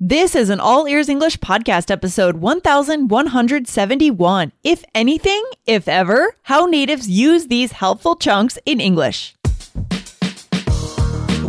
This 0.00 0.36
is 0.36 0.48
an 0.48 0.60
All 0.60 0.86
Ears 0.86 1.08
English 1.08 1.38
podcast 1.38 1.90
episode 1.90 2.36
1171. 2.36 4.52
If 4.62 4.84
anything, 4.94 5.44
if 5.66 5.88
ever, 5.88 6.36
how 6.42 6.66
natives 6.66 7.10
use 7.10 7.48
these 7.48 7.72
helpful 7.72 8.14
chunks 8.14 8.60
in 8.64 8.80
English. 8.80 9.34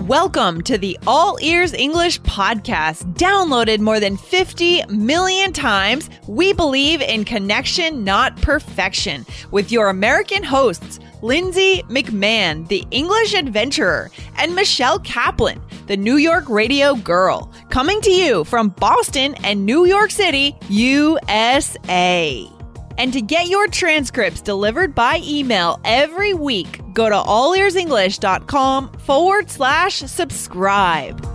Welcome 0.09 0.63
to 0.63 0.79
the 0.79 0.97
All 1.05 1.37
Ears 1.39 1.71
English 1.71 2.19
podcast. 2.21 3.13
Downloaded 3.13 3.79
more 3.79 3.99
than 3.99 4.17
50 4.17 4.83
million 4.87 5.53
times, 5.53 6.09
we 6.25 6.51
believe 6.51 6.99
in 6.99 7.23
connection, 7.23 8.03
not 8.03 8.35
perfection, 8.41 9.23
with 9.51 9.71
your 9.71 9.89
American 9.89 10.41
hosts, 10.41 10.99
Lindsay 11.21 11.83
McMahon, 11.89 12.67
the 12.69 12.83
English 12.89 13.35
adventurer, 13.35 14.09
and 14.39 14.55
Michelle 14.55 14.97
Kaplan, 14.97 15.61
the 15.85 15.97
New 15.97 16.17
York 16.17 16.49
radio 16.49 16.95
girl, 16.95 17.53
coming 17.69 18.01
to 18.01 18.09
you 18.09 18.43
from 18.45 18.69
Boston 18.69 19.35
and 19.43 19.63
New 19.63 19.85
York 19.85 20.09
City, 20.09 20.55
USA. 20.69 22.49
And 22.99 23.13
to 23.13 23.21
get 23.21 23.47
your 23.47 23.67
transcripts 23.67 24.41
delivered 24.41 24.93
by 24.93 25.21
email 25.23 25.79
every 25.85 26.33
week, 26.33 26.81
go 26.93 27.07
to 27.07 27.15
allearsenglish.com 27.15 28.91
forward 28.97 29.49
slash 29.49 29.99
subscribe. 29.99 31.25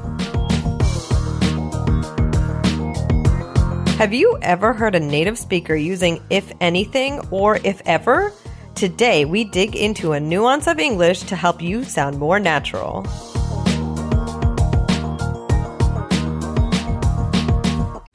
Have 3.96 4.12
you 4.12 4.36
ever 4.42 4.74
heard 4.74 4.94
a 4.94 5.00
native 5.00 5.38
speaker 5.38 5.74
using 5.74 6.22
if 6.28 6.52
anything 6.60 7.20
or 7.30 7.56
if 7.64 7.80
ever? 7.86 8.30
Today, 8.74 9.24
we 9.24 9.44
dig 9.44 9.74
into 9.74 10.12
a 10.12 10.20
nuance 10.20 10.66
of 10.66 10.78
English 10.78 11.20
to 11.22 11.36
help 11.36 11.62
you 11.62 11.82
sound 11.82 12.18
more 12.18 12.38
natural. 12.38 13.06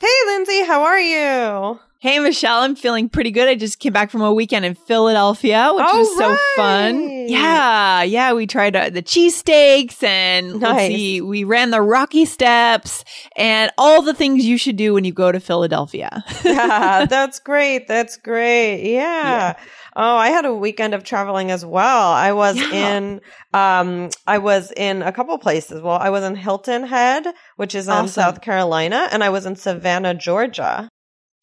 Hey, 0.00 0.06
Lindsay, 0.26 0.64
how 0.64 0.82
are 0.82 1.00
you? 1.00 1.80
Hey, 2.00 2.20
Michelle, 2.20 2.60
I'm 2.60 2.76
feeling 2.76 3.08
pretty 3.08 3.32
good. 3.32 3.48
I 3.48 3.56
just 3.56 3.80
came 3.80 3.92
back 3.92 4.12
from 4.12 4.20
a 4.20 4.32
weekend 4.32 4.64
in 4.64 4.76
Philadelphia, 4.76 5.72
which 5.74 5.84
All 5.84 5.98
was 5.98 6.16
so 6.16 6.36
fun. 6.54 7.26
Yeah, 7.28 8.02
yeah. 8.04 8.32
We 8.32 8.46
tried 8.46 8.76
uh, 8.76 8.90
the 8.90 9.02
cheesesteaks 9.02 10.00
and 10.04 10.60
Nice. 10.60 10.86
see, 10.86 11.20
we 11.20 11.42
ran 11.42 11.72
the 11.72 11.82
Rocky 11.82 12.24
Steps 12.24 13.04
and 13.36 13.72
all 13.76 14.00
the 14.02 14.14
things 14.14 14.44
you 14.44 14.56
should 14.56 14.76
do 14.76 14.94
when 14.94 15.04
you 15.04 15.12
go 15.12 15.32
to 15.32 15.40
Philadelphia. 15.40 16.22
yeah, 16.44 17.04
that's 17.06 17.40
great. 17.40 17.88
That's 17.88 18.16
great. 18.16 18.92
Yeah. 18.92 19.56
Oh, 20.00 20.16
I 20.16 20.28
had 20.28 20.44
a 20.44 20.54
weekend 20.54 20.94
of 20.94 21.02
traveling 21.02 21.50
as 21.50 21.66
well. 21.66 22.12
I 22.12 22.32
was 22.32 22.56
Yeah. 22.56 22.96
in 22.96 23.20
um 23.52 24.10
I 24.26 24.38
was 24.38 24.72
in 24.76 25.02
a 25.02 25.10
couple 25.12 25.36
places. 25.38 25.82
Well, 25.82 25.98
I 26.00 26.08
was 26.10 26.22
in 26.22 26.36
Hilton 26.36 26.84
Head, 26.84 27.26
which 27.56 27.74
is 27.74 27.88
in 27.88 28.06
South 28.08 28.40
Carolina, 28.40 29.08
and 29.10 29.24
I 29.24 29.28
was 29.30 29.44
in 29.44 29.56
Savannah, 29.56 30.14
Georgia. 30.14 30.88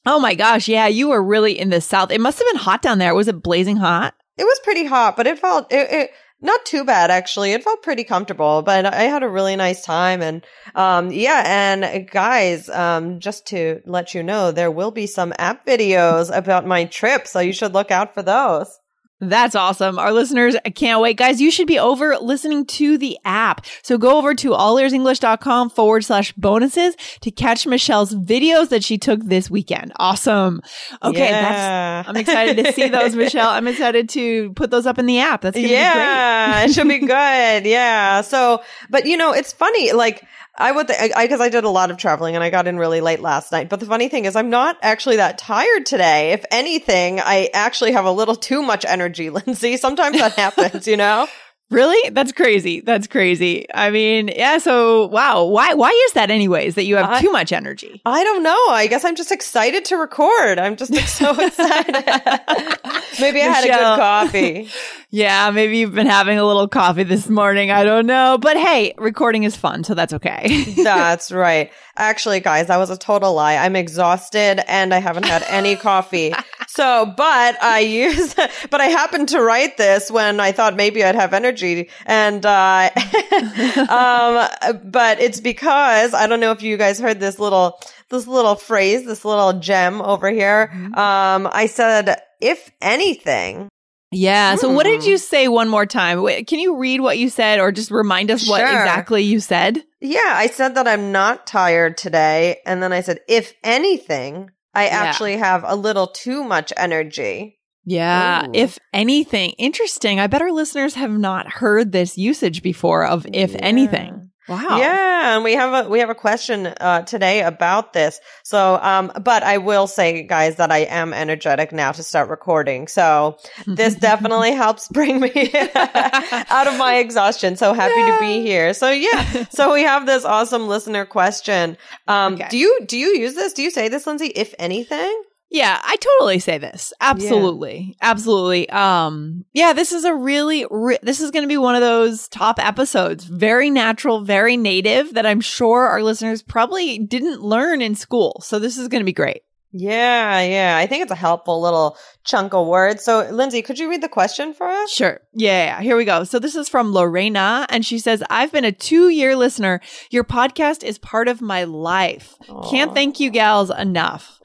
oh 0.07 0.19
my 0.19 0.35
gosh. 0.35 0.67
Yeah, 0.67 0.87
you 0.87 1.09
were 1.09 1.21
really 1.23 1.59
in 1.59 1.69
the 1.69 1.81
South. 1.81 2.11
It 2.11 2.21
must 2.21 2.37
have 2.39 2.47
been 2.53 2.61
hot 2.61 2.81
down 2.81 2.97
there. 2.99 3.13
Was 3.13 3.27
it 3.27 3.43
blazing 3.43 3.77
hot? 3.77 4.13
It 4.37 4.43
was 4.43 4.59
pretty 4.63 4.85
hot, 4.85 5.15
but 5.17 5.27
it 5.27 5.39
felt 5.39 5.71
it, 5.71 5.91
it 5.91 6.11
not 6.45 6.65
too 6.65 6.83
bad 6.83 7.11
actually. 7.11 7.51
It 7.53 7.63
felt 7.63 7.83
pretty 7.83 8.03
comfortable, 8.03 8.61
but 8.61 8.85
I 8.85 9.03
had 9.03 9.23
a 9.23 9.29
really 9.29 9.55
nice 9.55 9.83
time 9.83 10.21
and 10.21 10.45
um 10.75 11.11
yeah, 11.11 11.43
and 11.45 12.09
guys, 12.09 12.69
um 12.69 13.19
just 13.19 13.47
to 13.47 13.81
let 13.85 14.13
you 14.13 14.23
know, 14.23 14.51
there 14.51 14.71
will 14.71 14.91
be 14.91 15.07
some 15.07 15.33
app 15.37 15.65
videos 15.65 16.35
about 16.35 16.65
my 16.65 16.85
trip, 16.85 17.27
so 17.27 17.39
you 17.39 17.53
should 17.53 17.73
look 17.73 17.91
out 17.91 18.13
for 18.13 18.21
those. 18.23 18.79
That's 19.21 19.55
awesome. 19.55 19.97
Our 19.97 20.11
listeners 20.11 20.55
I 20.65 20.69
can't 20.69 20.99
wait. 21.01 21.15
Guys, 21.17 21.39
you 21.39 21.49
should 21.49 21.67
be 21.67 21.79
over 21.79 22.17
listening 22.17 22.65
to 22.67 22.97
the 22.97 23.17
app. 23.23 23.65
So 23.81 23.97
go 23.97 24.17
over 24.17 24.35
to 24.35 24.49
allearsenglish.com 24.49 25.69
forward 25.69 26.03
slash 26.03 26.33
bonuses 26.33 26.95
to 27.21 27.31
catch 27.31 27.65
Michelle's 27.65 28.13
videos 28.13 28.69
that 28.69 28.83
she 28.83 28.97
took 28.97 29.21
this 29.23 29.49
weekend. 29.49 29.93
Awesome. 29.97 30.61
Okay. 31.03 31.31
That's, 31.31 31.55
Yeah. 31.55 32.03
I'm 32.07 32.17
excited 32.17 32.63
to 32.63 32.73
see 32.73 32.89
those, 32.89 33.15
Michelle. 33.15 33.49
I'm 33.49 33.67
excited 33.67 34.09
to 34.09 34.51
put 34.53 34.69
those 34.71 34.85
up 34.85 34.99
in 34.99 35.05
the 35.05 35.19
app. 35.19 35.41
That's 35.41 35.55
going 35.55 35.67
to 35.67 35.69
be 35.69 35.75
great. 35.75 35.81
yeah, 35.81 36.63
it 36.63 36.73
should 36.73 36.87
be 36.87 36.99
good. 36.99 37.65
Yeah. 37.75 38.21
So, 38.21 38.61
but 38.89 39.05
you 39.05 39.17
know, 39.17 39.31
it's 39.33 39.51
funny. 39.53 39.91
Like 39.93 40.23
I 40.57 40.71
would, 40.71 40.87
th- 40.87 41.11
I 41.15 41.25
because 41.25 41.41
I 41.41 41.49
did 41.49 41.63
a 41.63 41.69
lot 41.69 41.91
of 41.91 41.97
traveling 41.97 42.35
and 42.35 42.43
I 42.43 42.49
got 42.49 42.67
in 42.67 42.77
really 42.77 43.01
late 43.01 43.19
last 43.19 43.51
night. 43.51 43.67
But 43.69 43.79
the 43.81 43.85
funny 43.85 44.07
thing 44.07 44.25
is, 44.25 44.35
I'm 44.35 44.49
not 44.49 44.77
actually 44.81 45.17
that 45.17 45.37
tired 45.37 45.85
today. 45.85 46.31
If 46.31 46.45
anything, 46.49 47.19
I 47.19 47.49
actually 47.53 47.91
have 47.91 48.05
a 48.05 48.11
little 48.11 48.35
too 48.35 48.61
much 48.61 48.85
energy, 48.85 49.29
Lindsay. 49.31 49.77
Sometimes 49.77 50.17
that 50.17 50.33
happens, 50.33 50.87
you 50.87 50.97
know. 50.97 51.27
Really? 51.71 52.09
That's 52.11 52.31
crazy. 52.31 52.81
That's 52.81 53.07
crazy. 53.07 53.65
I 53.73 53.89
mean, 53.89 54.27
yeah. 54.27 54.59
So, 54.59 55.07
wow. 55.07 55.45
Why, 55.45 55.73
why 55.73 55.89
is 56.07 56.13
that 56.13 56.29
anyways 56.29 56.75
that 56.75 56.83
you 56.85 56.95
have 56.95 57.09
I- 57.09 57.21
too 57.21 57.31
much 57.31 57.51
energy? 57.51 58.01
I 58.05 58.23
don't 58.23 58.43
know. 58.43 58.55
I 58.69 58.85
guess 58.87 59.03
I'm 59.03 59.15
just 59.15 59.31
excited 59.31 59.83
to 59.85 59.97
record. 59.97 60.59
I'm 60.59 60.75
just 60.75 60.93
so 61.17 61.31
excited. 61.43 61.95
Maybe 63.19 63.41
I 63.41 63.45
had 63.45 63.63
a 63.63 63.67
Michelle. 63.67 63.95
good 63.95 64.01
coffee. 64.01 64.69
Yeah. 65.11 65.49
Maybe 65.51 65.77
you've 65.77 65.93
been 65.95 66.07
having 66.07 66.37
a 66.39 66.43
little 66.45 66.67
coffee 66.67 67.03
this 67.03 67.29
morning. 67.29 67.71
I 67.71 67.85
don't 67.85 68.05
know. 68.05 68.37
But 68.37 68.57
hey, 68.57 68.93
recording 68.97 69.43
is 69.43 69.55
fun. 69.55 69.85
So 69.85 69.93
that's 69.93 70.11
okay. 70.11 70.65
That's 70.83 71.31
right. 71.31 71.71
Actually, 71.95 72.41
guys, 72.41 72.67
that 72.67 72.75
was 72.75 72.89
a 72.89 72.97
total 72.97 73.33
lie. 73.33 73.55
I'm 73.55 73.77
exhausted 73.77 74.59
and 74.69 74.93
I 74.93 74.97
haven't 74.97 75.23
had 75.23 75.43
any 75.47 75.77
coffee. 75.77 76.33
So, 76.75 77.05
but 77.17 77.61
I 77.63 77.79
use, 78.05 78.33
but 78.35 78.81
I 78.81 78.85
happened 78.85 79.29
to 79.29 79.41
write 79.41 79.77
this 79.77 80.11
when 80.11 80.39
I 80.39 80.51
thought 80.51 80.75
maybe 80.75 81.03
I'd 81.03 81.15
have 81.15 81.33
energy. 81.33 81.89
And, 82.05 82.45
uh, 82.45 82.89
um, 83.89 84.47
but 84.83 85.19
it's 85.19 85.39
because 85.41 86.13
I 86.13 86.27
don't 86.27 86.39
know 86.39 86.51
if 86.51 86.61
you 86.61 86.77
guys 86.77 86.99
heard 86.99 87.19
this 87.19 87.39
little, 87.39 87.79
this 88.09 88.27
little 88.27 88.55
phrase, 88.55 89.05
this 89.05 89.25
little 89.25 89.53
gem 89.59 90.01
over 90.01 90.29
here. 90.29 90.69
Um, 90.93 91.47
I 91.51 91.67
said, 91.67 92.21
if 92.41 92.69
anything, 92.81 93.69
Yeah. 94.11 94.55
So 94.55 94.69
what 94.69 94.83
did 94.85 95.01
Hmm. 95.03 95.09
you 95.09 95.17
say 95.17 95.47
one 95.47 95.67
more 95.69 95.85
time? 95.85 96.21
Wait, 96.21 96.47
Can 96.47 96.59
you 96.59 96.77
read 96.77 97.01
what 97.01 97.17
you 97.17 97.29
said 97.29 97.59
or 97.59 97.71
just 97.71 97.91
remind 97.91 98.31
us 98.31 98.47
what 98.47 98.61
exactly 98.61 99.23
you 99.23 99.39
said? 99.39 99.83
Yeah, 100.01 100.19
I 100.35 100.47
said 100.47 100.75
that 100.75 100.87
I'm 100.87 101.11
not 101.11 101.47
tired 101.47 101.97
today. 101.97 102.59
And 102.65 102.81
then 102.83 102.93
I 102.93 103.01
said, 103.01 103.19
if 103.27 103.53
anything, 103.63 104.51
I 104.75 104.85
Yeah. 104.85 105.03
actually 105.03 105.37
have 105.37 105.63
a 105.65 105.75
little 105.75 106.07
too 106.07 106.43
much 106.43 106.71
energy. 106.77 107.57
Yeah. 107.85 108.45
Ooh. 108.47 108.51
If 108.53 108.77
anything, 108.93 109.51
interesting. 109.51 110.19
I 110.19 110.27
bet 110.27 110.41
our 110.41 110.51
listeners 110.51 110.95
have 110.95 111.11
not 111.11 111.47
heard 111.51 111.91
this 111.91 112.17
usage 112.17 112.61
before 112.61 113.05
of 113.05 113.25
if 113.31 113.51
Yeah. 113.51 113.59
anything. 113.61 114.31
Wow. 114.47 114.77
Yeah, 114.77 115.35
and 115.35 115.43
we 115.43 115.53
have 115.53 115.85
a 115.85 115.89
we 115.89 115.99
have 115.99 116.09
a 116.11 116.15
question 116.15 116.67
uh, 116.67 117.01
today 117.01 117.41
about 117.41 117.93
this. 117.93 118.19
So, 118.43 118.75
um, 118.81 119.11
but 119.21 119.41
I 119.41 119.57
will 119.57 119.87
say, 119.87 120.21
guys, 120.23 120.57
that 120.57 120.71
I 120.71 120.79
am 120.79 121.13
energetic 121.13 121.71
now 121.71 121.91
to 121.91 122.03
start 122.03 122.29
recording. 122.29 122.87
So 122.87 123.37
this 123.65 123.95
definitely 124.09 124.51
helps 124.51 124.87
bring 124.87 125.19
me 125.19 125.31
out 125.75 126.67
of 126.67 126.77
my 126.77 126.97
exhaustion. 126.99 127.55
So 127.55 127.73
happy 127.73 127.93
to 127.93 128.17
be 128.19 128.41
here. 128.47 128.73
So 128.75 128.91
yeah, 128.91 129.45
so 129.49 129.73
we 129.73 129.81
have 129.81 130.05
this 130.05 130.25
awesome 130.25 130.67
listener 130.67 131.05
question. 131.05 131.77
Um, 132.07 132.35
Okay. 132.35 132.47
do 132.49 132.57
you 132.57 132.79
do 132.85 132.97
you 132.97 133.15
use 133.17 133.33
this? 133.33 133.53
Do 133.53 133.63
you 133.63 133.71
say 133.71 133.87
this, 133.87 134.05
Lindsay? 134.05 134.27
If 134.27 134.53
anything. 134.59 135.23
Yeah, 135.55 135.79
I 135.81 135.95
totally 135.95 136.39
say 136.39 136.57
this. 136.57 136.91
Absolutely. 136.99 137.95
Absolutely. 138.01 138.69
Um 138.71 139.45
yeah, 139.53 139.71
this 139.71 139.93
is 139.93 140.03
a 140.03 140.13
really 140.13 140.65
re- 140.69 140.99
this 141.01 141.21
is 141.21 141.31
going 141.31 141.43
to 141.43 141.47
be 141.47 141.55
one 141.55 141.75
of 141.75 141.81
those 141.81 142.27
top 142.27 142.59
episodes. 142.59 143.23
Very 143.23 143.69
natural, 143.69 144.19
very 144.19 144.57
native 144.57 145.13
that 145.13 145.25
I'm 145.25 145.39
sure 145.39 145.87
our 145.87 146.03
listeners 146.03 146.43
probably 146.43 146.99
didn't 146.99 147.41
learn 147.41 147.81
in 147.81 147.95
school. 147.95 148.41
So 148.43 148.59
this 148.59 148.77
is 148.77 148.89
going 148.89 148.99
to 148.99 149.05
be 149.05 149.13
great. 149.13 149.43
Yeah, 149.71 150.41
yeah. 150.41 150.77
I 150.77 150.87
think 150.87 151.03
it's 151.03 151.11
a 151.11 151.15
helpful 151.15 151.61
little 151.61 151.97
chunk 152.25 152.53
of 152.53 152.67
words. 152.67 153.03
So, 153.03 153.27
Lindsay, 153.29 153.61
could 153.61 153.79
you 153.79 153.89
read 153.89 154.03
the 154.03 154.09
question 154.09 154.53
for 154.53 154.67
us? 154.67 154.91
Sure. 154.91 155.21
Yeah, 155.33 155.65
yeah. 155.65 155.81
Here 155.81 155.95
we 155.95 156.03
go. 156.03 156.25
So 156.25 156.37
this 156.37 156.55
is 156.55 156.67
from 156.67 156.91
Lorena 156.91 157.65
and 157.69 157.85
she 157.85 157.99
says, 157.99 158.21
"I've 158.29 158.51
been 158.51 158.65
a 158.65 158.73
2-year 158.73 159.37
listener. 159.37 159.79
Your 160.09 160.25
podcast 160.25 160.83
is 160.83 160.97
part 160.97 161.29
of 161.29 161.41
my 161.41 161.63
life. 161.63 162.35
Can't 162.69 162.93
thank 162.93 163.21
you 163.21 163.29
gals 163.29 163.69
enough." 163.69 164.41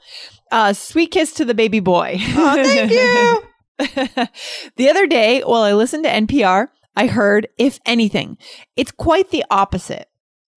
Uh 0.51 0.73
sweet 0.73 1.11
kiss 1.11 1.33
to 1.33 1.45
the 1.45 1.53
baby 1.53 1.79
boy. 1.79 2.17
Oh, 2.19 2.63
thank 2.63 2.91
you. 2.91 3.47
the 4.75 4.89
other 4.89 5.07
day, 5.07 5.41
while 5.41 5.63
I 5.63 5.73
listened 5.73 6.03
to 6.03 6.09
NPR, 6.09 6.67
I 6.95 7.07
heard, 7.07 7.47
if 7.57 7.79
anything, 7.85 8.37
it's 8.75 8.91
quite 8.91 9.31
the 9.31 9.45
opposite. 9.49 10.07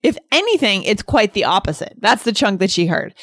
If 0.03 0.19
anything, 0.31 0.83
it's 0.83 1.03
quite 1.03 1.33
the 1.33 1.45
opposite. 1.45 1.95
That's 1.99 2.25
the 2.25 2.33
chunk 2.33 2.61
that 2.61 2.71
she 2.71 2.87
heard. 2.87 3.15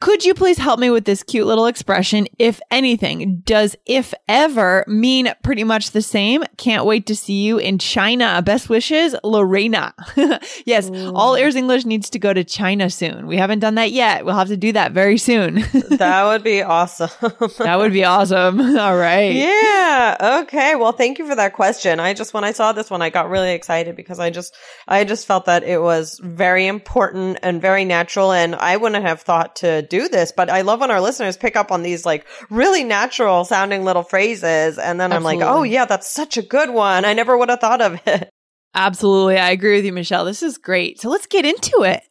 Could 0.00 0.24
you 0.24 0.32
please 0.32 0.58
help 0.58 0.78
me 0.78 0.90
with 0.90 1.06
this 1.06 1.24
cute 1.24 1.46
little 1.46 1.66
expression? 1.66 2.28
If 2.38 2.60
anything, 2.70 3.40
does 3.44 3.74
if 3.84 4.14
ever 4.28 4.84
mean 4.86 5.32
pretty 5.42 5.64
much 5.64 5.90
the 5.90 6.02
same? 6.02 6.44
Can't 6.56 6.84
wait 6.84 7.06
to 7.06 7.16
see 7.16 7.42
you 7.42 7.58
in 7.58 7.78
China. 7.78 8.40
Best 8.40 8.68
wishes, 8.68 9.16
Lorena. 9.24 9.92
yes, 10.64 10.88
all 10.88 11.34
ears 11.34 11.56
English 11.56 11.84
needs 11.84 12.10
to 12.10 12.20
go 12.20 12.32
to 12.32 12.44
China 12.44 12.90
soon. 12.90 13.26
We 13.26 13.38
haven't 13.38 13.58
done 13.58 13.74
that 13.74 13.90
yet. 13.90 14.24
We'll 14.24 14.36
have 14.36 14.48
to 14.48 14.56
do 14.56 14.70
that 14.72 14.92
very 14.92 15.18
soon. 15.18 15.54
that 15.90 16.24
would 16.26 16.44
be 16.44 16.62
awesome. 16.62 17.10
that 17.58 17.76
would 17.78 17.92
be 17.92 18.04
awesome. 18.04 18.60
All 18.60 18.96
right. 18.96 19.34
Yeah. 19.34 20.42
Okay. 20.42 20.76
Well, 20.76 20.92
thank 20.92 21.18
you 21.18 21.26
for 21.26 21.34
that 21.34 21.54
question. 21.54 21.98
I 21.98 22.14
just, 22.14 22.32
when 22.32 22.44
I 22.44 22.52
saw 22.52 22.72
this 22.72 22.88
one, 22.88 23.02
I 23.02 23.10
got 23.10 23.30
really 23.30 23.52
excited 23.52 23.96
because 23.96 24.20
I 24.20 24.30
just, 24.30 24.54
I 24.86 25.02
just 25.02 25.26
felt 25.26 25.46
that 25.46 25.64
it 25.64 25.82
was 25.82 26.20
very 26.22 26.68
important 26.68 27.40
and 27.42 27.60
very 27.60 27.84
natural. 27.84 28.30
And 28.30 28.54
I 28.54 28.76
wouldn't 28.76 29.04
have 29.04 29.22
thought 29.22 29.56
to 29.56 29.87
do 29.88 30.08
this, 30.08 30.32
but 30.32 30.50
I 30.50 30.62
love 30.62 30.80
when 30.80 30.90
our 30.90 31.00
listeners 31.00 31.36
pick 31.36 31.56
up 31.56 31.72
on 31.72 31.82
these 31.82 32.04
like 32.06 32.26
really 32.50 32.84
natural 32.84 33.44
sounding 33.44 33.84
little 33.84 34.02
phrases. 34.02 34.78
And 34.78 35.00
then 35.00 35.12
Absolutely. 35.12 35.42
I'm 35.42 35.48
like, 35.48 35.56
oh 35.58 35.62
yeah, 35.62 35.84
that's 35.84 36.08
such 36.08 36.36
a 36.36 36.42
good 36.42 36.70
one. 36.70 37.04
I 37.04 37.12
never 37.14 37.36
would 37.36 37.48
have 37.48 37.60
thought 37.60 37.80
of 37.80 38.00
it. 38.06 38.30
Absolutely. 38.74 39.38
I 39.38 39.50
agree 39.50 39.76
with 39.76 39.84
you, 39.84 39.92
Michelle. 39.92 40.24
This 40.24 40.42
is 40.42 40.58
great. 40.58 41.00
So 41.00 41.08
let's 41.08 41.26
get 41.26 41.44
into 41.44 41.82
it. 41.82 42.02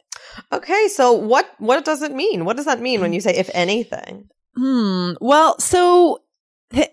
Okay. 0.52 0.88
So 0.90 1.14
what, 1.14 1.50
what 1.60 1.86
does 1.86 2.02
it 2.02 2.12
mean? 2.12 2.46
What 2.46 2.58
does 2.58 2.66
that 2.66 2.82
mean 2.82 3.02
when 3.02 3.14
you 3.14 3.22
say, 3.22 3.36
if 3.36 3.50
anything? 3.54 4.30
Hmm. 4.56 5.12
Well, 5.22 5.60
so 5.60 6.22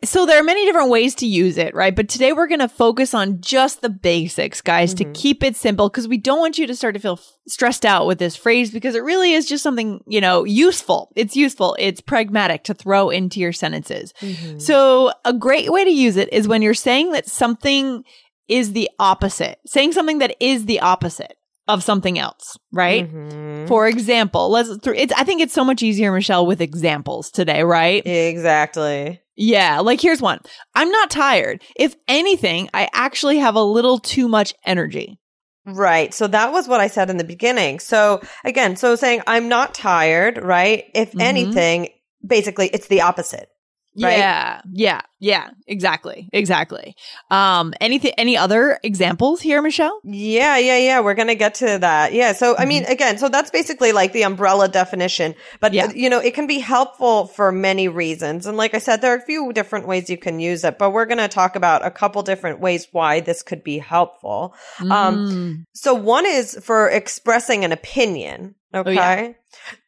so 0.05 0.25
there 0.25 0.39
are 0.39 0.45
many 0.45 0.65
different 0.65 0.91
ways 0.91 1.17
to 1.17 1.27
use 1.27 1.59
it, 1.59 1.75
right? 1.75 1.95
But 1.97 2.09
today 2.09 2.33
we're 2.33 2.47
going 2.47 2.61
to 2.61 2.69
focus 2.69 3.13
on 3.13 3.41
just 3.41 3.83
the 3.83 3.89
basics, 3.91 4.61
guys, 4.61 4.95
Mm-hmm. 4.95 5.13
to 5.13 5.19
keep 5.21 5.43
it 5.43 5.57
simple 5.57 5.89
because 5.89 6.07
we 6.07 6.17
don't 6.17 6.39
want 6.39 6.59
you 6.59 6.67
to 6.69 6.75
start 6.77 6.95
to 6.95 7.01
feel 7.01 7.15
f- 7.15 7.33
stressed 7.49 7.85
out 7.85 8.07
with 8.07 8.19
this 8.19 8.37
phrase 8.37 8.71
because 8.71 8.95
it 8.95 9.03
really 9.03 9.33
is 9.33 9.47
just 9.49 9.63
something, 9.65 10.01
you 10.07 10.21
know, 10.21 10.45
useful. 10.45 11.11
It's 11.17 11.35
useful. 11.37 11.75
It's 11.79 12.01
pragmatic 12.01 12.63
to 12.65 12.75
throw 12.75 13.11
into 13.11 13.41
your 13.41 13.53
sentences. 13.53 14.13
Mm-hmm. 14.21 14.59
So 14.61 15.13
a 15.25 15.33
great 15.33 15.73
way 15.73 15.85
to 15.85 15.91
use 15.91 16.17
it 16.17 16.33
is 16.33 16.47
when 16.47 16.63
you're 16.63 16.75
saying 16.75 17.11
that 17.13 17.29
something 17.29 18.05
is 18.47 18.75
the 18.75 18.89
opposite, 19.01 19.59
saying 19.67 19.93
something 19.93 20.19
that 20.19 20.37
is 20.39 20.67
the 20.67 20.81
opposite 20.81 21.35
of 21.67 21.83
something 21.83 22.19
else, 22.19 22.59
right? 22.73 23.11
Mhm. 23.13 23.67
For 23.67 23.89
example, 23.89 24.51
let's, 24.51 24.69
th- 24.79 24.97
it's, 24.99 25.13
I 25.17 25.25
think 25.25 25.41
it's 25.41 25.55
so 25.55 25.65
much 25.65 25.83
easier, 25.83 26.13
Michelle, 26.13 26.45
with 26.47 26.61
examples 26.61 27.31
today, 27.31 27.63
right? 27.63 28.07
Exactly. 28.07 29.21
Yeah, 29.37 29.81
like 29.81 30.01
here's 30.01 30.23
one. 30.23 30.39
I'm 30.75 30.91
not 30.91 31.11
tired. 31.11 31.63
If 31.77 31.97
anything, 32.07 32.71
I 32.73 32.89
actually 32.93 33.39
have 33.39 33.57
a 33.57 33.63
little 33.63 33.99
too 33.99 34.29
much 34.29 34.55
energy. 34.65 35.19
Right. 35.67 36.13
So 36.13 36.27
that 36.27 36.53
was 36.53 36.69
what 36.69 36.81
I 36.81 36.89
said 36.89 37.11
in 37.11 37.17
the 37.17 37.25
beginning. 37.25 37.81
So 37.81 38.21
again, 38.45 38.77
so 38.77 38.97
saying 38.97 39.23
I'm 39.27 39.49
not 39.49 39.75
tired, 39.75 40.39
right? 40.43 40.85
If 40.95 41.13
Mhm. 41.13 41.21
anything, 41.23 41.89
basically 42.25 42.69
it's 42.69 42.89
the 42.89 43.01
opposite. 43.01 43.49
Right? 43.97 44.19
Yeah, 44.19 44.61
yeah, 44.73 45.01
yeah, 45.21 45.51
exactly, 45.69 46.29
exactly. 46.33 46.97
Um, 47.31 47.75
anything, 47.81 48.13
any 48.19 48.37
other 48.37 48.79
examples 48.83 49.41
here, 49.41 49.63
Michelle? 49.63 50.01
Yeah, 50.03 50.57
yeah, 50.59 50.79
yeah. 50.79 51.01
We're 51.01 51.15
going 51.15 51.29
to 51.29 51.37
get 51.37 51.55
to 51.57 51.79
that. 51.79 52.13
Yeah. 52.13 52.33
So, 52.33 52.57
I 52.57 52.65
mean, 52.65 52.85
again, 52.87 53.19
so 53.19 53.29
that's 53.29 53.51
basically 53.51 53.93
like 53.93 54.13
the 54.13 54.23
umbrella 54.25 54.69
definition, 54.69 55.35
but 55.61 55.73
Mm-hmm. 55.73 55.91
Yeah. 55.97 56.03
you 56.03 56.11
know, 56.11 56.19
it 56.19 56.35
can 56.35 56.47
be 56.47 56.59
helpful 56.59 57.27
for 57.27 57.53
many 57.53 57.89
reasons. 57.89 58.47
And 58.47 58.57
like 58.57 58.75
I 58.75 58.79
said, 58.79 59.01
there 59.01 59.13
are 59.15 59.19
a 59.19 59.23
few 59.23 59.53
different 59.53 59.87
ways 59.87 60.11
you 60.11 60.19
can 60.19 60.41
use 60.41 60.65
it, 60.65 60.79
but 60.79 60.91
we're 60.91 61.07
going 61.07 61.19
to 61.19 61.29
talk 61.29 61.55
about 61.57 61.85
a 61.87 61.91
couple 61.91 62.23
different 62.23 62.61
ways 62.61 62.89
why 62.93 63.21
this 63.21 63.43
could 63.43 63.63
be 63.65 63.79
helpful. 63.79 64.55
Um, 64.81 65.15
Mm, 65.15 65.65
So 65.73 65.95
one 65.95 66.27
is 66.27 66.59
for 66.63 66.89
expressing 66.89 67.65
an 67.65 67.73
opinion. 67.73 68.57
Okay. 68.75 68.91
Oh, 68.91 68.93
yeah. 68.93 69.33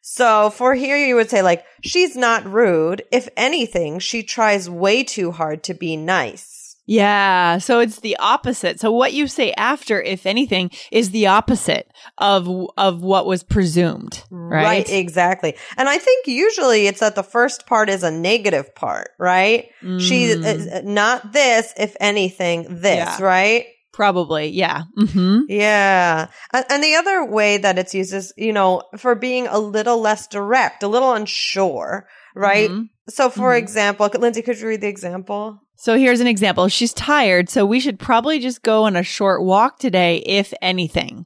So 0.01 0.49
for 0.49 0.73
here, 0.73 0.97
you 0.97 1.15
would 1.15 1.29
say 1.29 1.41
like, 1.41 1.63
she's 1.83 2.15
not 2.15 2.45
rude. 2.45 3.03
If 3.11 3.27
anything, 3.35 3.99
she 3.99 4.23
tries 4.23 4.69
way 4.69 5.03
too 5.03 5.31
hard 5.31 5.63
to 5.63 5.73
be 5.73 5.97
nice. 5.97 6.53
yeah, 6.89 7.57
so 7.57 7.81
it's 7.81 7.99
the 7.99 8.15
opposite. 8.17 8.79
So 8.79 8.93
what 8.93 9.11
you 9.11 9.27
say 9.27 9.51
after, 9.57 10.01
if 10.01 10.25
anything, 10.25 10.71
is 10.89 11.11
the 11.11 11.27
opposite 11.27 11.91
of 12.17 12.47
of 12.77 13.01
what 13.01 13.25
was 13.25 13.43
presumed, 13.43 14.23
right? 14.31 14.87
Exactly. 14.89 15.55
And 15.75 15.89
I 15.89 15.97
think 15.97 16.27
usually 16.27 16.87
it's 16.87 17.01
that 17.01 17.15
the 17.15 17.23
first 17.23 17.67
part 17.67 17.89
is 17.89 18.03
a 18.03 18.11
negative 18.11 18.73
part, 18.73 19.09
right? 19.19 19.67
She 19.99 20.27
Mm, 20.33 20.45
is 20.45 20.83
not 20.85 21.33
this, 21.33 21.73
if 21.77 21.97
anything, 21.99 22.63
this, 22.69 22.95
Yeah. 23.19 23.21
right? 23.21 23.65
Probably, 23.97 24.47
yeah. 24.49 24.83
hmm 24.95 25.39
Yeah. 25.49 26.27
And, 26.53 26.83
the 26.83 26.93
other 26.95 27.25
way 27.25 27.57
that 27.57 27.79
it's 27.79 27.95
used 27.95 28.13
is, 28.13 28.31
you 28.37 28.53
know, 28.53 28.83
for 28.95 29.15
being 29.15 29.47
a 29.47 29.57
little 29.57 29.99
less 29.99 30.27
direct, 30.27 30.83
a 30.83 30.87
little 30.87 31.13
unsure, 31.13 32.07
right? 32.35 32.69
Mhm. 32.69 32.89
So, 33.09 33.29
for 33.31 33.51
Mhm. 33.53 33.57
example, 33.57 34.07
Lindsay, 34.19 34.43
could 34.43 34.59
you 34.59 34.67
read 34.67 34.81
the 34.81 34.87
example? 34.87 35.59
So 35.75 35.97
here's 35.97 36.19
an 36.21 36.27
example. 36.27 36.67
She's 36.69 36.93
tired, 36.93 37.49
so 37.49 37.65
we 37.65 37.79
should 37.79 37.97
probably 37.99 38.37
just 38.39 38.61
go 38.61 38.83
on 38.83 38.95
a 38.95 39.03
short 39.03 39.43
walk 39.43 39.79
today, 39.79 40.17
if 40.25 40.53
anything. 40.61 41.25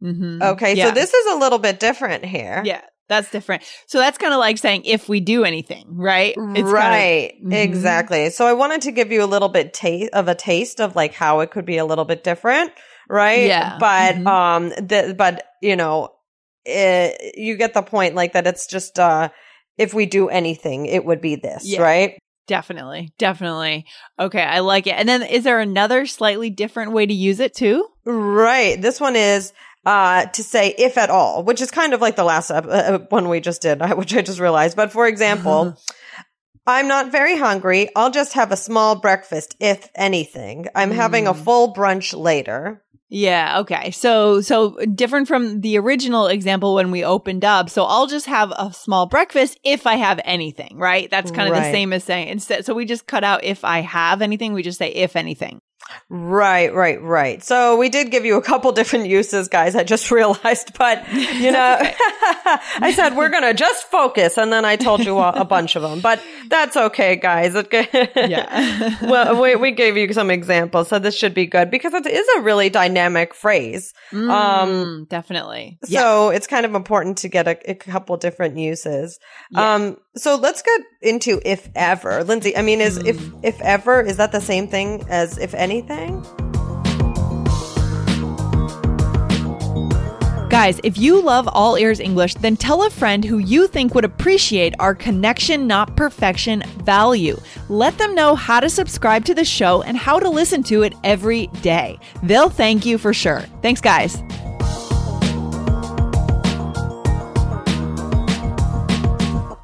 hmm 0.00 0.40
Okay. 0.40 0.74
Yeah. 0.74 0.86
So, 0.88 0.90
this 0.94 1.12
is 1.12 1.26
a 1.34 1.38
little 1.38 1.58
bit 1.58 1.80
different 1.80 2.24
here. 2.24 2.62
Yeah, 2.64 2.82
that's 3.08 3.30
different. 3.30 3.62
So 3.86 3.98
that's 3.98 4.18
kind 4.18 4.32
of 4.32 4.38
like 4.38 4.58
saying 4.58 4.82
if 4.84 5.08
we 5.08 5.20
do 5.20 5.44
anything, 5.44 5.84
right? 5.96 6.34
It's 6.36 6.70
right. 6.70 7.32
Mhm. 7.44 7.52
Exactly. 7.54 8.30
So, 8.30 8.46
I 8.46 8.52
wanted 8.52 8.82
to 8.82 8.92
give 8.92 9.10
you 9.12 9.22
a 9.22 9.26
little 9.26 9.48
bit 9.48 9.72
ta- 9.74 10.08
of 10.12 10.28
a 10.28 10.34
taste 10.34 10.80
of 10.80 10.94
like 10.94 11.14
how 11.14 11.40
it 11.40 11.50
could 11.50 11.64
be 11.64 11.78
a 11.78 11.84
little 11.84 12.04
bit 12.04 12.22
different, 12.24 12.70
right? 13.08 13.46
Yeah. 13.46 13.76
But, 13.80 14.16
Mhm. 14.16 14.26
um, 14.26 14.68
the, 14.70 15.14
but, 15.16 15.44
you 15.62 15.76
know, 15.76 16.10
it, 16.64 17.34
you 17.36 17.56
get 17.56 17.74
the 17.74 17.82
point, 17.82 18.14
like 18.14 18.32
that 18.34 18.46
it's 18.46 18.66
just, 18.66 18.98
uh, 18.98 19.30
if 19.78 19.94
we 19.94 20.06
do 20.06 20.28
anything, 20.28 20.86
it 20.86 21.04
would 21.04 21.20
be 21.20 21.36
this, 21.36 21.64
Yeah. 21.66 21.80
right? 21.82 22.18
definitely, 22.46 23.10
definitely. 23.18 23.84
Okay, 24.18 24.40
I 24.42 24.60
like 24.60 24.86
it. 24.86 24.94
And 24.96 25.06
then 25.06 25.22
is 25.22 25.44
there 25.44 25.60
another 25.60 26.06
slightly 26.06 26.48
different 26.48 26.92
way 26.92 27.04
to 27.04 27.12
use 27.12 27.40
it 27.40 27.54
too? 27.54 27.86
Right. 28.06 28.80
This 28.80 28.98
one 28.98 29.16
is 29.16 29.52
uh 29.88 30.26
to 30.36 30.42
say 30.42 30.74
if 30.86 30.98
at 30.98 31.10
all, 31.10 31.42
which 31.48 31.60
is 31.64 31.70
kind 31.70 31.92
of 31.94 32.00
like 32.00 32.16
the 32.16 32.24
last 32.32 32.50
uh, 32.50 32.98
one 33.08 33.28
we 33.28 33.40
just 33.40 33.62
did, 33.62 33.80
which 34.00 34.14
I 34.14 34.22
just 34.22 34.40
realized. 34.40 34.76
But 34.76 34.92
for 34.92 35.06
example, 35.08 35.76
I'm 36.66 36.88
not 36.88 37.10
very 37.10 37.36
hungry. 37.38 37.88
I'll 37.96 38.10
just 38.20 38.34
have 38.34 38.52
a 38.52 38.56
small 38.56 39.00
breakfast, 39.00 39.56
if 39.58 39.88
anything. 39.94 40.66
I'm 40.74 40.90
having 40.90 41.26
a 41.26 41.32
Mm. 41.32 41.44
full 41.44 41.74
brunch 41.74 42.08
later. 42.30 42.82
Yeah, 43.10 43.60
okay. 43.60 43.90
So 43.90 44.42
so 44.42 44.76
different 44.94 45.28
from 45.28 45.62
the 45.62 45.78
original 45.78 46.26
example 46.26 46.74
when 46.74 46.90
we 46.90 47.02
opened 47.04 47.42
up. 47.42 47.70
So 47.70 47.84
I'll 47.84 48.06
just 48.06 48.26
have 48.26 48.50
a 48.64 48.70
small 48.74 49.06
breakfast 49.06 49.58
if 49.64 49.86
I 49.86 49.94
have 49.96 50.20
anything, 50.26 50.76
right? 50.76 51.08
That's 51.10 51.30
kind 51.30 51.48
of 51.48 51.54
the 51.56 51.70
same 51.72 51.94
as 51.94 52.04
saying 52.04 52.28
instead 52.28 52.66
so 52.66 52.74
we 52.74 52.84
just 52.84 53.06
cut 53.06 53.24
out 53.24 53.44
if 53.44 53.64
I 53.64 53.80
have 53.80 54.20
anything, 54.20 54.52
we 54.52 54.62
just 54.62 54.78
say 54.78 54.90
if 55.06 55.16
anything. 55.16 55.60
Right, 56.08 56.74
right, 56.74 57.02
right. 57.02 57.42
So 57.42 57.76
we 57.76 57.88
did 57.88 58.10
give 58.10 58.24
you 58.24 58.36
a 58.36 58.42
couple 58.42 58.72
different 58.72 59.06
uses, 59.06 59.48
guys. 59.48 59.76
I 59.76 59.84
just 59.84 60.10
realized, 60.18 60.76
but 60.78 61.06
you 61.12 61.50
know, 61.52 61.78
I 61.82 62.92
said 62.94 63.16
we're 63.16 63.28
gonna 63.28 63.54
just 63.54 63.90
focus, 63.90 64.38
and 64.38 64.52
then 64.52 64.64
I 64.64 64.76
told 64.76 65.04
you 65.04 65.18
a, 65.18 65.30
a 65.30 65.44
bunch 65.44 65.76
of 65.76 65.82
them. 65.82 66.00
But 66.00 66.22
that's 66.48 66.76
okay, 66.76 67.16
guys. 67.16 67.54
Yeah. 67.54 68.96
well, 69.02 69.40
we 69.40 69.56
we 69.56 69.70
gave 69.72 69.96
you 69.96 70.12
some 70.12 70.30
examples, 70.30 70.88
so 70.88 70.98
this 70.98 71.16
should 71.16 71.34
be 71.34 71.46
good 71.46 71.70
because 71.70 71.94
it 71.94 72.06
is 72.06 72.26
a 72.36 72.40
really 72.40 72.70
dynamic 72.70 73.34
phrase. 73.34 73.92
Mm, 74.12 75.08
definitely. 75.08 75.78
Yeah. 75.86 76.00
So 76.00 76.30
it's 76.30 76.46
kind 76.46 76.64
of 76.64 76.74
important 76.74 77.18
to 77.18 77.28
get 77.28 77.46
a, 77.46 77.70
a 77.70 77.74
couple 77.74 78.16
different 78.16 78.56
uses. 78.56 79.18
Yeah. 79.50 79.74
Um, 79.74 79.96
so 80.16 80.36
let's 80.36 80.62
get 80.62 80.80
into 81.00 81.40
if 81.44 81.68
ever, 81.74 82.24
Lindsay. 82.24 82.56
I 82.56 82.62
mean, 82.62 82.80
is 82.80 82.96
if 82.98 83.18
Hmm. 83.18 83.38
if 83.42 83.60
ever 83.60 84.00
is 84.00 84.16
that 84.16 84.32
the 84.32 84.40
same 84.40 84.66
thing 84.68 85.04
as 85.08 85.38
if 85.38 85.54
anything? 85.54 86.24
Guys, 90.50 90.80
if 90.82 90.96
you 90.96 91.20
love 91.20 91.46
All 91.52 91.76
Ears 91.76 92.00
English, 92.00 92.34
then 92.36 92.56
tell 92.56 92.82
a 92.84 92.90
friend 92.90 93.22
who 93.22 93.36
you 93.36 93.68
think 93.68 93.94
would 93.94 94.04
appreciate 94.06 94.74
our 94.80 94.94
connection, 94.94 95.66
not 95.66 95.94
perfection 95.94 96.62
value. 96.84 97.38
Let 97.68 97.98
them 97.98 98.14
know 98.14 98.34
how 98.34 98.58
to 98.58 98.70
subscribe 98.70 99.26
to 99.26 99.34
the 99.34 99.44
show 99.44 99.82
and 99.82 99.96
how 99.96 100.18
to 100.18 100.28
listen 100.28 100.62
to 100.64 100.82
it 100.84 100.94
every 101.04 101.48
day. 101.60 101.98
They'll 102.22 102.48
thank 102.48 102.86
you 102.86 102.96
for 102.96 103.12
sure. 103.12 103.44
Thanks, 103.60 103.82
guys. 103.82 104.22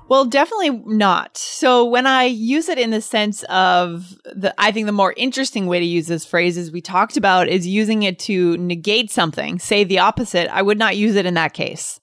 Well, 0.09 0.27
definitely 0.27 0.83
not. 0.85 1.37
So 1.37 1.85
when 1.87 2.07
I 2.07 2.25
use 2.25 2.69
it 2.69 2.79
in 2.79 2.91
the 2.91 3.01
sense 3.01 3.43
of 3.45 4.15
the, 4.25 4.55
I 4.59 4.71
think 4.71 4.87
the 4.87 4.93
more 4.93 5.15
interesting 5.17 5.67
way 5.67 5.81
to 5.81 5.85
use 5.87 6.07
this 6.07 6.27
phrase 6.27 6.57
is 6.59 6.71
we 6.71 6.81
talked 6.83 7.17
about 7.17 7.49
is 7.49 7.67
using 7.67 8.03
it 8.03 8.19
to 8.21 8.57
negate 8.59 9.11
something, 9.11 9.59
say 9.59 9.83
the 9.85 10.01
opposite. 10.01 10.55
I 10.55 10.61
would 10.63 10.79
not 10.79 10.97
use 10.97 11.15
it 11.17 11.25
in 11.27 11.35
that 11.35 11.55
case. 11.55 12.01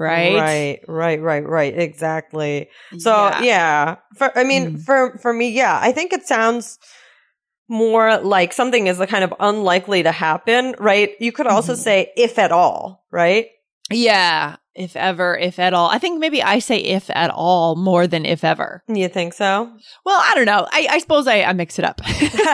Right? 0.00 0.34
Right, 0.36 0.80
right, 0.86 1.20
right, 1.20 1.44
right. 1.48 1.76
Exactly. 1.76 2.68
So 2.98 3.10
yeah, 3.42 3.96
for 4.16 4.36
I 4.38 4.44
mean, 4.44 4.76
Mm. 4.76 4.84
for 4.84 5.18
for 5.20 5.32
me, 5.32 5.50
yeah, 5.50 5.76
I 5.82 5.90
think 5.90 6.12
it 6.12 6.24
sounds 6.28 6.78
more 7.68 8.18
like 8.18 8.52
something 8.52 8.86
is 8.86 9.00
a 9.00 9.06
kind 9.08 9.24
of 9.24 9.34
unlikely 9.40 10.04
to 10.04 10.12
happen, 10.12 10.74
right? 10.78 11.10
You 11.18 11.32
could 11.32 11.48
also 11.48 11.72
Mhm. 11.72 11.78
say 11.78 12.12
if 12.16 12.38
at 12.38 12.52
all, 12.52 13.04
right? 13.10 13.46
Yeah. 13.90 14.56
If 14.78 14.94
ever, 14.94 15.36
if 15.36 15.58
at 15.58 15.74
all. 15.74 15.90
I 15.90 15.98
think 15.98 16.20
maybe 16.20 16.40
I 16.40 16.60
say 16.60 16.78
if 16.78 17.10
at 17.10 17.30
all 17.30 17.74
more 17.74 18.06
than 18.06 18.24
if 18.24 18.44
ever. 18.44 18.82
You 18.86 19.08
think 19.08 19.34
so? 19.34 19.70
Well, 20.04 20.20
I 20.22 20.34
don't 20.36 20.46
know. 20.46 20.68
I, 20.70 20.86
I 20.88 20.98
suppose 21.00 21.26
I, 21.26 21.42
I 21.42 21.52
mix 21.52 21.78
it 21.80 21.84
up. 21.84 22.00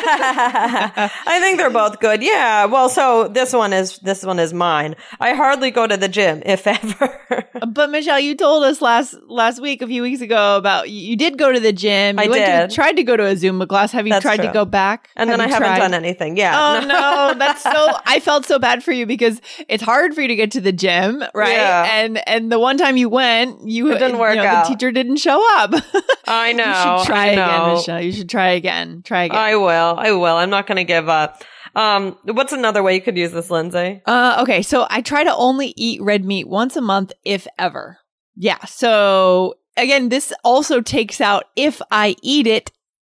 I 0.07 1.39
think 1.41 1.59
they're 1.59 1.71
both 1.71 2.01
good. 2.01 2.23
Yeah. 2.23 2.65
Well, 2.67 2.89
so 2.89 3.29
this 3.29 3.53
one 3.53 3.73
is 3.73 3.99
this 3.99 4.25
one 4.25 4.39
is 4.39 4.53
mine. 4.53 4.97
I 5.21 5.35
hardly 5.35 5.71
go 5.71 5.87
to 5.87 5.97
the 5.97 6.09
gym, 6.09 6.43
if 6.47 6.67
ever. 6.67 7.45
but 7.69 7.91
Michelle, 7.91 8.21
you 8.21 8.35
told 8.37 8.65
us 8.65 8.81
last 8.81 9.15
last 9.27 9.61
week, 9.61 9.83
a 9.83 9.87
few 9.87 10.03
weeks 10.03 10.21
ago, 10.21 10.57
about 10.57 10.91
you, 10.91 11.17
did 11.17 11.39
go 11.39 11.53
to 11.53 11.61
the 11.61 11.73
gym. 11.73 12.19
You 12.19 12.25
I 12.25 12.29
went 12.29 12.45
did. 12.45 12.71
To, 12.71 12.75
tried 12.75 12.95
to 12.97 13.03
go 13.05 13.17
to 13.17 13.25
a 13.27 13.35
Zumba 13.35 13.69
class. 13.69 13.93
Have 13.93 14.07
you 14.07 14.13
That's 14.13 14.23
tried 14.23 14.39
to 14.43 14.53
go 14.53 14.65
back? 14.65 15.11
and 15.17 15.29
then 15.29 15.41
I 15.41 15.45
Have 15.45 15.63
haven't 15.63 15.69
tried? 15.69 15.79
done 15.79 15.95
anything. 15.95 16.37
Yeah. 16.37 16.55
Oh 16.59 16.87
no, 16.87 17.39
that's 17.39 17.63
so. 17.63 17.71
I 18.07 18.21
felt 18.21 18.47
so 18.47 18.59
bad 18.59 18.83
for 18.83 18.93
you 18.93 19.07
because 19.07 19.41
it's 19.69 19.83
hard 19.83 20.15
for 20.15 20.23
you 20.23 20.29
to 20.29 20.37
get 20.37 20.53
to 20.53 20.61
the 20.61 20.73
gym, 20.73 21.23
right? 21.35 21.53
Yeah. 21.53 22.01
And 22.01 22.14
and 22.27 22.51
the 22.51 22.59
one 22.59 22.77
time 22.77 22.97
you 22.97 23.09
went, 23.09 23.67
you 23.69 23.91
It 23.93 23.99
didn't 23.99 24.19
work 24.19 24.37
you 24.37 24.43
know, 24.43 24.49
out. 24.49 24.67
The 24.67 24.75
teacher 24.75 24.93
didn't 24.93 25.17
show 25.17 25.43
up. 25.59 25.73
I 26.27 26.53
know. 26.53 26.65
you 26.65 26.99
should 26.99 27.07
try 27.07 27.27
again. 27.27 27.75
Michelle. 27.75 28.01
You 28.01 28.13
should 28.13 28.29
try 28.29 28.49
again. 28.51 29.03
Try 29.05 29.25
again. 29.25 29.39
I 29.39 29.57
will. 29.57 29.95
I 29.99 30.13
will. 30.13 30.37
I'm 30.37 30.51
not 30.51 30.67
going 30.67 30.77
to 30.77 30.85
give 30.85 31.09
up. 31.09 31.43
Um, 31.77 32.17
what's 32.25 32.53
another 32.53 32.83
way 32.83 32.95
you 32.95 33.01
could 33.01 33.17
use 33.17 33.33
this, 33.33 33.51
Lindsay? 33.51 34.01
Uh, 34.07 34.39
okay, 34.43 34.63
so 34.63 34.87
I 34.89 35.01
try 35.03 35.25
to 35.25 35.35
only 35.35 35.75
eat 35.77 36.01
red 36.03 36.25
meat 36.25 36.49
once 36.49 36.77
a 36.77 36.81
month, 36.81 37.13
if 37.25 37.47
ever. 37.59 37.99
Yeah. 38.37 38.65
So 38.65 39.55
again, 39.77 40.09
this 40.09 40.33
also 40.45 40.81
takes 40.81 41.21
out 41.21 41.45
if 41.57 41.83
I 41.91 42.17
eat 42.23 42.47
it. 42.47 42.71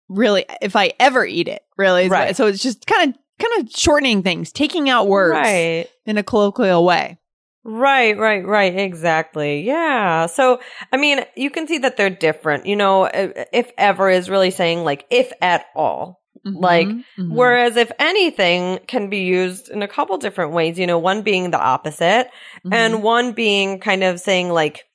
Really, 0.09 0.45
if 0.61 0.75
I 0.75 0.91
ever 0.99 1.25
eat 1.25 1.47
it, 1.47 1.63
really. 1.77 2.09
Right. 2.09 2.35
So 2.35 2.47
it's 2.47 2.61
just 2.61 2.85
kind 2.85 3.09
of 3.15 3.17
kind 3.39 3.61
of 3.65 3.71
shortening 3.71 4.21
things, 4.23 4.51
taking 4.51 4.89
out 4.89 5.07
words 5.07 5.31
Right. 5.33 5.87
in 6.05 6.17
a 6.17 6.23
colloquial 6.23 6.85
way. 6.85 7.17
Right, 7.63 8.17
right, 8.17 8.45
right. 8.45 8.75
Exactly. 8.75 9.61
Yeah. 9.61 10.25
So, 10.25 10.59
I 10.91 10.97
mean, 10.97 11.23
you 11.35 11.49
can 11.51 11.67
see 11.67 11.77
that 11.79 11.95
they're 11.95 12.09
different. 12.09 12.65
You 12.65 12.75
know, 12.75 13.05
if 13.13 13.71
ever 13.77 14.09
is 14.09 14.29
really 14.29 14.51
saying 14.51 14.83
like 14.83 15.05
if 15.09 15.31
at 15.41 15.65
all. 15.75 16.19
Like, 16.43 16.87
Mhm, 16.87 17.03
mhm. 17.19 17.29
Whereas 17.35 17.75
if 17.75 17.91
anything 17.99 18.79
can 18.87 19.09
be 19.11 19.19
used 19.19 19.69
in 19.69 19.83
a 19.83 19.87
couple 19.87 20.17
different 20.17 20.53
ways, 20.53 20.79
you 20.79 20.87
know, 20.87 20.97
one 20.97 21.21
being 21.21 21.51
the 21.51 21.59
opposite 21.59 22.29
Mhm. 22.65 22.73
and 22.73 23.03
one 23.03 23.33
being 23.33 23.79
kind 23.79 24.03
of 24.03 24.19
saying 24.19 24.49
like, 24.49 24.85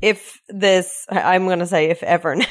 if 0.00 0.40
this, 0.48 1.04
I'm 1.10 1.44
going 1.46 1.58
to 1.58 1.66
say 1.66 1.90
if 1.90 2.02
ever 2.02 2.34
now. 2.36 2.46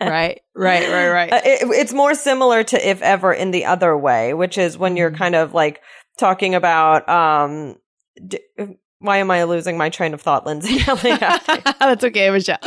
right, 0.00 0.40
right, 0.54 0.88
right, 0.88 1.08
right. 1.10 1.32
Uh, 1.32 1.40
it, 1.44 1.68
it's 1.72 1.92
more 1.92 2.14
similar 2.14 2.64
to 2.64 2.88
if 2.88 3.02
ever 3.02 3.32
in 3.34 3.50
the 3.50 3.66
other 3.66 3.96
way, 3.96 4.32
which 4.34 4.56
is 4.56 4.78
when 4.78 4.96
you're 4.96 5.10
Mhm. 5.10 5.18
kind 5.18 5.34
of 5.34 5.52
like 5.52 5.80
talking 6.18 6.54
about, 6.54 7.06
um, 7.08 7.76
d- 8.26 8.40
why 9.00 9.18
am 9.18 9.30
I 9.30 9.44
losing 9.44 9.76
my 9.78 9.90
train 9.90 10.12
of 10.12 10.20
thought, 10.20 10.44
Lindsay? 10.44 10.78
That's 10.86 12.02
okay, 12.04 12.30
Michelle. 12.30 12.58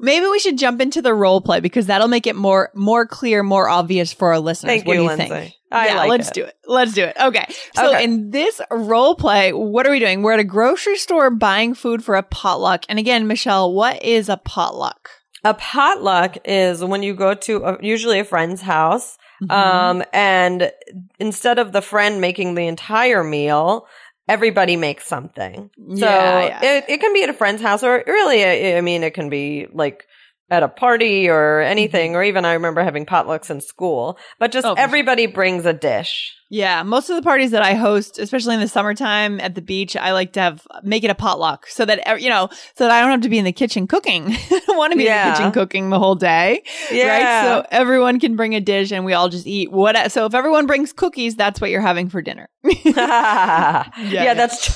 Maybe 0.00 0.26
we 0.26 0.38
should 0.40 0.58
jump 0.58 0.80
into 0.80 1.00
the 1.02 1.14
role 1.14 1.40
play 1.40 1.60
because 1.60 1.86
that'll 1.86 2.08
make 2.08 2.26
it 2.26 2.34
more 2.36 2.70
more 2.74 3.06
clear, 3.06 3.42
more 3.42 3.68
obvious 3.68 4.12
for 4.12 4.32
our 4.32 4.40
listeners. 4.40 4.70
Thank 4.70 4.86
what 4.86 4.94
you, 4.94 4.98
do 5.00 5.02
you 5.04 5.08
Lindsay. 5.08 5.28
think? 5.28 5.54
I 5.70 5.86
yeah, 5.88 5.94
like 5.98 6.08
let's 6.10 6.28
it. 6.28 6.34
do 6.34 6.44
it. 6.44 6.54
Let's 6.66 6.92
do 6.94 7.04
it. 7.04 7.16
Okay. 7.20 7.44
So 7.74 7.90
Okay. 7.90 8.04
in 8.04 8.30
this 8.30 8.60
role 8.70 9.14
play, 9.14 9.52
what 9.52 9.86
are 9.86 9.90
we 9.90 9.98
doing? 9.98 10.22
We're 10.22 10.32
at 10.32 10.40
a 10.40 10.44
grocery 10.44 10.96
store 10.96 11.30
buying 11.30 11.74
food 11.74 12.02
for 12.02 12.14
a 12.16 12.22
potluck. 12.22 12.84
And 12.88 12.98
again, 12.98 13.26
Michelle, 13.26 13.72
what 13.72 14.02
is 14.02 14.28
a 14.28 14.36
potluck? 14.38 15.10
A 15.44 15.54
potluck 15.54 16.38
is 16.44 16.82
when 16.84 17.02
you 17.02 17.14
go 17.14 17.34
to 17.34 17.56
a, 17.64 17.78
usually 17.82 18.18
a 18.18 18.24
friend's 18.24 18.62
house, 18.62 19.16
Mhm. 19.42 19.50
um, 19.52 20.04
and 20.12 20.72
instead 21.20 21.58
of 21.60 21.70
the 21.72 21.80
friend 21.82 22.20
making 22.20 22.54
the 22.54 22.66
entire 22.66 23.22
meal, 23.22 23.86
everybody 24.28 24.76
makes 24.76 25.06
something. 25.06 25.70
So 25.76 26.06
Yeah, 26.06 26.46
yeah. 26.46 26.62
It, 26.62 26.84
it 26.88 27.00
can 27.00 27.12
be 27.12 27.22
at 27.22 27.30
a 27.30 27.34
friend's 27.34 27.62
house, 27.62 27.82
or 27.82 28.02
really, 28.06 28.76
I 28.76 28.80
mean, 28.80 29.02
it 29.02 29.14
can 29.14 29.28
be 29.28 29.66
like 29.72 30.04
at 30.50 30.62
a 30.62 30.68
party 30.68 31.28
or 31.28 31.60
anything, 31.60 32.14
or 32.16 32.22
even 32.22 32.44
I 32.44 32.54
remember 32.54 32.82
having 32.82 33.06
potlucks 33.06 33.50
in 33.50 33.60
school. 33.60 34.18
But 34.38 34.52
just 34.52 34.64
Mm-hmm. 34.64 34.72
Oh, 34.72 34.74
for 34.74 34.78
sure. 34.80 34.84
everybody 34.84 35.26
brings 35.26 35.66
a 35.66 35.72
dish. 35.72 36.34
Yeah, 36.50 36.82
most 36.82 37.10
of 37.10 37.16
the 37.16 37.22
parties 37.22 37.50
that 37.50 37.62
I 37.62 37.74
host, 37.74 38.18
especially 38.18 38.54
in 38.54 38.60
the 38.60 38.68
summertime 38.68 39.38
at 39.38 39.54
the 39.54 39.60
beach, 39.60 39.96
I 39.96 40.12
like 40.12 40.32
to 40.32 40.40
have 40.40 40.66
make 40.82 41.04
it 41.04 41.10
a 41.10 41.14
potluck 41.14 41.66
so 41.66 41.84
that 41.84 42.22
you 42.22 42.30
know, 42.30 42.48
so 42.74 42.84
that 42.84 42.90
I 42.90 43.00
don't 43.02 43.10
have 43.10 43.20
to 43.20 43.28
be 43.28 43.38
in 43.38 43.44
the 43.44 43.52
kitchen 43.52 43.86
cooking. 43.86 44.24
I 44.50 44.60
don't 44.66 44.78
want 44.78 44.92
to 44.92 44.96
be 44.98 45.06
in 45.06 45.14
the 45.14 45.32
kitchen 45.34 45.52
cooking 45.52 45.90
the 45.90 45.98
whole 45.98 46.14
day, 46.14 46.62
Yeah. 46.90 47.08
right? 47.08 47.42
So 47.44 47.66
everyone 47.70 48.18
can 48.18 48.34
bring 48.34 48.54
a 48.54 48.60
dish 48.60 48.92
and 48.92 49.04
we 49.04 49.12
all 49.12 49.28
just 49.28 49.46
eat 49.46 49.70
what. 49.70 50.10
So 50.10 50.24
if 50.24 50.34
everyone 50.34 50.66
brings 50.66 50.92
cookies, 50.94 51.36
that's 51.36 51.60
what 51.60 51.68
you're 51.70 51.82
having 51.82 52.08
for 52.08 52.22
dinner. 52.22 52.48
yeah, 52.84 53.84
yeah. 53.98 54.34
that's 54.34 54.74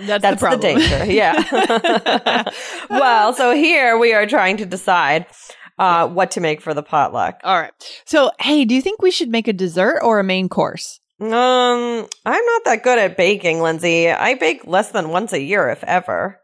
That's, 0.00 0.22
That's 0.22 0.40
the, 0.42 0.46
problem. 0.46 0.60
danger. 0.60 1.04
Yeah. 1.10 2.44
well, 2.90 3.32
so 3.32 3.54
here 3.54 3.96
we 3.98 4.12
are 4.12 4.26
trying 4.26 4.56
to 4.58 4.66
decide 4.66 5.26
uh, 5.78 6.08
what 6.08 6.32
to 6.32 6.40
make 6.40 6.60
for 6.60 6.74
the 6.74 6.82
potluck. 6.82 7.40
all 7.44 7.60
right. 7.60 7.72
So 8.04 8.30
hey, 8.40 8.64
do 8.64 8.74
you 8.74 8.82
think 8.82 9.02
we 9.02 9.10
should 9.10 9.30
make 9.30 9.48
a 9.48 9.52
dessert 9.52 10.00
or 10.02 10.18
a 10.18 10.24
main 10.24 10.48
course? 10.48 11.00
Um, 11.20 11.28
I'm 11.30 12.44
not 12.44 12.64
that 12.64 12.82
good 12.84 12.98
at 12.98 13.16
baking, 13.16 13.60
Lindsay. 13.60 14.08
I 14.08 14.34
bake 14.34 14.66
less 14.66 14.92
than 14.92 15.08
once 15.10 15.32
a 15.32 15.40
year, 15.40 15.68
if 15.68 15.82
ever. 15.82 16.40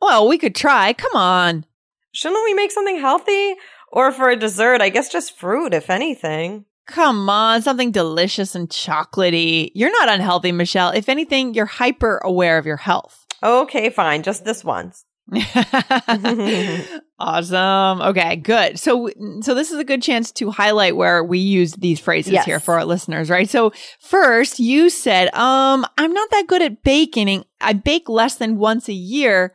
Well, 0.00 0.28
we 0.28 0.38
could 0.38 0.54
try. 0.54 0.92
Come 0.92 1.16
on. 1.16 1.64
Shouldn't 2.12 2.44
we 2.44 2.54
make 2.54 2.70
something 2.70 3.00
healthy? 3.00 3.54
Or 3.90 4.12
for 4.12 4.28
a 4.30 4.36
dessert, 4.36 4.80
I 4.80 4.88
guess 4.88 5.10
just 5.10 5.36
fruit, 5.36 5.74
if 5.74 5.90
anything. 5.90 6.64
Come 6.86 7.28
on, 7.30 7.62
something 7.62 7.90
delicious 7.90 8.54
and 8.54 8.68
chocolatey. 8.68 9.70
You're 9.74 9.90
not 9.90 10.08
unhealthy, 10.08 10.52
Michelle. 10.52 10.90
If 10.90 11.08
anything, 11.08 11.54
you're 11.54 11.64
hyper 11.66 12.18
aware 12.18 12.58
of 12.58 12.66
your 12.66 12.76
health. 12.76 13.24
Okay, 13.42 13.90
fine, 13.90 14.22
just 14.22 14.44
this 14.44 14.62
once. 14.62 15.04
awesome. 17.18 18.02
Okay, 18.02 18.36
good. 18.36 18.78
So 18.78 19.08
so 19.40 19.54
this 19.54 19.70
is 19.70 19.78
a 19.78 19.84
good 19.84 20.02
chance 20.02 20.30
to 20.32 20.50
highlight 20.50 20.96
where 20.96 21.24
we 21.24 21.38
use 21.38 21.72
these 21.72 21.98
phrases 22.00 22.32
Yes. 22.32 22.44
here 22.44 22.60
for 22.60 22.74
our 22.74 22.84
listeners, 22.84 23.30
right? 23.30 23.48
So 23.48 23.72
first, 24.00 24.58
you 24.60 24.90
said, 24.90 25.34
um, 25.34 25.86
I'm 25.96 26.12
not 26.12 26.30
that 26.30 26.46
good 26.46 26.62
at 26.62 26.82
baking. 26.82 27.44
I 27.60 27.72
bake 27.72 28.08
less 28.08 28.36
than 28.36 28.58
once 28.58 28.88
a 28.88 28.92
year, 28.92 29.54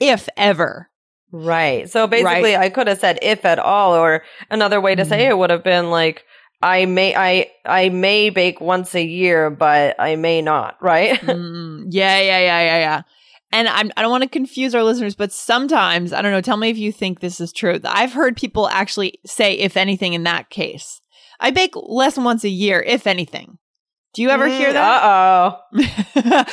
if 0.00 0.28
ever. 0.36 0.90
Right. 1.30 1.88
So 1.90 2.06
basically, 2.06 2.56
I 2.56 2.70
could 2.70 2.86
have 2.86 2.98
said 2.98 3.18
if 3.22 3.44
at 3.44 3.58
all, 3.58 3.94
or 3.94 4.22
another 4.50 4.80
way 4.80 4.94
to 4.94 5.04
say 5.04 5.26
it 5.26 5.36
would 5.36 5.50
have 5.50 5.64
been 5.64 5.90
like, 5.90 6.24
I 6.62 6.86
may, 6.86 7.14
I, 7.14 7.50
I 7.64 7.88
may 7.88 8.30
bake 8.30 8.60
once 8.60 8.94
a 8.94 9.02
year, 9.04 9.50
but 9.50 9.96
I 9.98 10.16
may 10.16 10.42
not. 10.42 10.76
Right. 10.80 11.20
Mm, 11.20 11.86
yeah, 11.90 12.18
yeah, 12.20 12.38
yeah, 12.38 12.60
yeah, 12.62 12.78
yeah. 12.78 13.02
And 13.54 13.68
I'm, 13.68 13.92
I 13.96 14.02
don't 14.02 14.10
want 14.10 14.24
to 14.24 14.28
confuse 14.28 14.74
our 14.74 14.82
listeners, 14.82 15.14
but 15.14 15.30
sometimes, 15.30 16.12
I 16.12 16.22
don't 16.22 16.32
know, 16.32 16.40
tell 16.40 16.56
me 16.56 16.70
if 16.70 16.76
you 16.76 16.90
think 16.90 17.20
this 17.20 17.40
is 17.40 17.52
true. 17.52 17.78
I've 17.84 18.12
heard 18.12 18.36
people 18.36 18.68
actually 18.68 19.20
say, 19.24 19.54
if 19.54 19.76
anything, 19.76 20.12
in 20.12 20.24
that 20.24 20.50
case. 20.50 21.00
I 21.38 21.52
bake 21.52 21.74
less 21.76 22.16
than 22.16 22.24
once 22.24 22.42
a 22.42 22.48
year, 22.48 22.82
if 22.84 23.06
anything. 23.06 23.58
Do 24.12 24.22
you 24.22 24.30
ever 24.30 24.48
hear 24.48 24.72
that? 24.72 25.02
Uh 25.02 25.56
oh. 25.74 26.44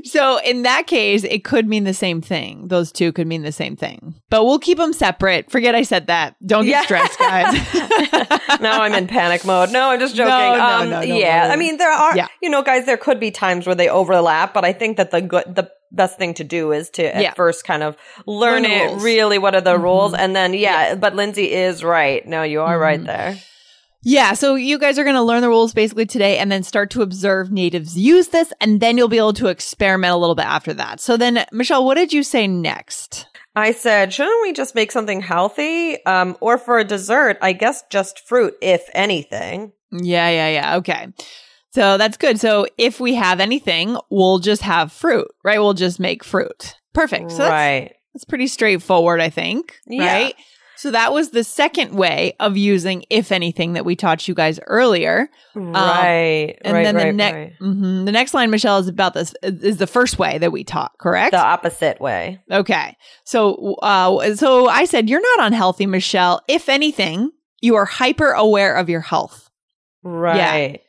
so 0.04 0.40
in 0.44 0.62
that 0.62 0.86
case, 0.86 1.24
it 1.24 1.44
could 1.44 1.68
mean 1.68 1.84
the 1.84 1.92
same 1.94 2.20
thing. 2.22 2.68
Those 2.68 2.90
two 2.90 3.12
could 3.12 3.26
mean 3.26 3.42
the 3.42 3.52
same 3.52 3.76
thing. 3.76 4.14
But 4.30 4.44
we'll 4.44 4.58
keep 4.58 4.78
them 4.78 4.92
separate. 4.94 5.50
Forget 5.50 5.74
I 5.74 5.82
said 5.82 6.06
that. 6.06 6.36
Don't 6.46 6.64
get 6.64 6.70
Yeah. 6.70 6.82
stressed, 6.82 7.18
guys. 7.18 8.60
now 8.60 8.80
I'm 8.82 8.94
in 8.94 9.06
panic 9.08 9.44
mode. 9.44 9.70
No, 9.72 9.90
I'm 9.90 10.00
just 10.00 10.14
joking. 10.16 10.30
no, 10.30 10.60
um, 10.64 10.90
no, 10.90 11.00
don't 11.00 11.16
yeah, 11.18 11.44
worry. 11.44 11.52
I 11.52 11.56
mean 11.56 11.76
there 11.76 11.92
are, 11.92 12.16
Yeah. 12.16 12.28
you 12.42 12.48
know, 12.48 12.62
guys, 12.62 12.86
there 12.86 12.96
could 12.98 13.20
be 13.20 13.30
times 13.30 13.66
where 13.66 13.74
they 13.74 13.88
overlap, 13.90 14.54
but 14.54 14.64
I 14.64 14.72
think 14.72 14.96
that 14.96 15.10
the 15.10 15.20
good, 15.20 15.44
the 15.54 15.70
best 15.92 16.18
thing 16.18 16.34
to 16.34 16.44
do 16.44 16.72
is 16.72 16.90
to 16.90 17.14
at 17.16 17.22
Yeah. 17.22 17.34
first 17.34 17.64
kind 17.64 17.82
of 17.82 17.96
learn, 18.26 18.62
Learn 18.62 18.64
it 18.64 18.86
rules. 18.90 19.02
really. 19.04 19.38
What 19.38 19.54
are 19.54 19.60
the 19.60 19.76
Mhm. 19.76 19.82
rules, 19.82 20.14
and 20.14 20.34
then 20.34 20.54
yeah, 20.54 20.94
but 20.94 21.14
Lindsay 21.14 21.52
is 21.52 21.84
right. 21.84 22.26
No, 22.26 22.42
you 22.42 22.62
are 22.62 22.78
right 22.78 23.00
Mhm. 23.00 23.06
there. 23.06 23.38
Yeah, 24.04 24.32
so 24.32 24.56
you 24.56 24.78
guys 24.80 24.98
are 24.98 25.04
going 25.04 25.14
to 25.14 25.22
learn 25.22 25.42
the 25.42 25.48
rules 25.48 25.72
basically 25.72 26.06
today 26.06 26.38
and 26.38 26.50
then 26.50 26.64
start 26.64 26.90
to 26.90 27.02
observe 27.02 27.52
natives 27.52 27.96
use 27.96 28.28
this 28.28 28.52
and 28.60 28.80
then 28.80 28.98
you'll 28.98 29.06
be 29.06 29.16
able 29.18 29.32
to 29.34 29.46
experiment 29.46 30.12
a 30.12 30.16
little 30.16 30.34
bit 30.34 30.44
after 30.46 30.74
that. 30.74 30.98
So 30.98 31.16
then 31.16 31.44
Michelle, 31.52 31.84
what 31.84 31.94
did 31.94 32.12
you 32.12 32.24
say 32.24 32.48
next? 32.48 33.26
I 33.54 33.70
said, 33.70 34.12
shouldn't 34.12 34.42
we 34.42 34.52
just 34.54 34.74
make 34.74 34.90
something 34.90 35.20
healthy? 35.20 36.04
Um, 36.04 36.36
or 36.40 36.58
for 36.58 36.78
a 36.80 36.84
dessert, 36.84 37.38
I 37.42 37.52
guess 37.52 37.84
just 37.90 38.26
fruit, 38.26 38.54
if 38.60 38.82
anything. 38.92 39.70
Yeah, 39.92 40.28
yeah, 40.30 40.48
yeah. 40.48 40.76
Okay. 40.78 41.06
So 41.74 41.96
that's 41.96 42.16
good. 42.16 42.38
So 42.38 42.66
if 42.76 43.00
we 43.00 43.14
have 43.14 43.40
anything, 43.40 43.96
we'll 44.10 44.38
just 44.38 44.62
have 44.62 44.92
fruit, 44.92 45.28
right? 45.42 45.58
We'll 45.58 45.74
just 45.74 45.98
make 45.98 46.22
fruit. 46.22 46.76
Perfect. 46.92 47.30
So 47.30 47.38
that's, 47.38 47.50
right. 47.50 47.94
that's 48.12 48.24
pretty 48.24 48.46
straightforward, 48.46 49.20
I 49.20 49.30
think. 49.30 49.78
Yeah. 49.86 50.04
Right. 50.04 50.34
So 50.76 50.90
that 50.90 51.12
was 51.12 51.30
the 51.30 51.44
second 51.44 51.94
way 51.94 52.34
of 52.40 52.56
using 52.56 53.04
if 53.08 53.30
anything 53.30 53.74
that 53.74 53.84
we 53.84 53.94
taught 53.94 54.26
you 54.26 54.34
guys 54.34 54.58
earlier. 54.66 55.30
right. 55.54 56.58
And 56.62 56.74
right. 56.74 56.82
then 56.82 56.96
the 56.96 57.04
right, 57.04 57.14
next 57.14 57.60
right. 57.60 58.04
the 58.04 58.12
next 58.12 58.34
line, 58.34 58.50
Michelle, 58.50 58.78
is 58.78 58.88
about 58.88 59.14
this 59.14 59.32
is 59.42 59.76
the 59.76 59.86
first 59.86 60.18
way 60.18 60.38
that 60.38 60.50
we 60.50 60.64
taught, 60.64 60.90
correct? 60.98 61.32
The 61.32 61.38
opposite 61.38 62.00
way. 62.00 62.40
Okay. 62.50 62.96
So, 63.24 63.76
uh, 63.76 64.34
so 64.34 64.66
I 64.68 64.84
said, 64.84 65.08
you're 65.08 65.22
not 65.36 65.46
unhealthy, 65.46 65.86
Michelle. 65.86 66.42
If 66.48 66.68
anything, 66.68 67.30
you 67.60 67.76
are 67.76 67.84
hyper 67.84 68.32
aware 68.32 68.74
of 68.74 68.88
your 68.88 69.02
health. 69.02 69.48
Right. 70.02 70.80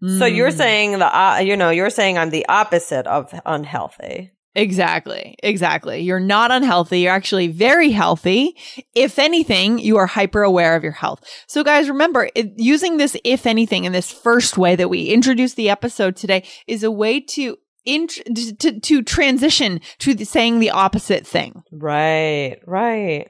So 0.00 0.26
you're 0.26 0.50
Mm. 0.50 0.56
saying 0.56 0.98
the 0.98 1.18
uh, 1.18 1.38
you 1.38 1.56
know 1.56 1.70
you're 1.70 1.90
saying 1.90 2.18
I'm 2.18 2.30
the 2.30 2.46
opposite 2.48 3.06
of 3.06 3.32
unhealthy. 3.44 4.32
Exactly. 4.54 5.36
Exactly. 5.42 6.00
You're 6.00 6.18
not 6.20 6.50
unhealthy. 6.50 7.00
You're 7.00 7.12
actually 7.12 7.46
very 7.48 7.90
healthy. 7.90 8.56
If 8.94 9.18
anything, 9.18 9.78
you 9.78 9.98
are 9.98 10.06
hyper 10.06 10.42
aware 10.42 10.74
of 10.74 10.82
your 10.82 10.92
health. 10.92 11.22
So 11.46 11.62
guys, 11.62 11.88
remember 11.88 12.28
it, 12.34 12.54
using 12.56 12.96
this, 12.96 13.16
if 13.24 13.46
anything, 13.46 13.84
in 13.84 13.92
this 13.92 14.10
first 14.10 14.58
way 14.58 14.74
that 14.74 14.88
we 14.90 15.06
introduced 15.06 15.54
the 15.56 15.70
episode 15.70 16.16
today 16.16 16.44
is 16.66 16.82
a 16.82 16.90
way 16.90 17.20
to 17.20 17.56
int- 17.84 18.58
to, 18.60 18.80
to 18.80 19.02
transition 19.02 19.80
to 20.00 20.14
the, 20.14 20.24
saying 20.24 20.58
the 20.58 20.70
opposite 20.70 21.24
thing. 21.26 21.62
Right. 21.70 22.56
Right. 22.66 23.28